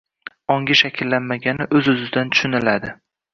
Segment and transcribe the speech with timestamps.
[0.53, 2.97] ongi shakllanmagani o‘z-o‘zidan tushuniladi.